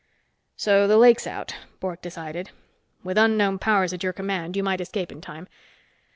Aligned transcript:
"So 0.55 0.87
the 0.87 0.97
lake's 0.97 1.27
out," 1.27 1.55
Bork 1.79 2.01
decided. 2.01 2.49
"With 3.03 3.19
unknown 3.19 3.59
powers 3.59 3.93
at 3.93 4.01
your 4.01 4.13
command, 4.13 4.57
you 4.57 4.63
might 4.63 4.81
escape 4.81 5.11
in 5.11 5.21
time. 5.21 5.47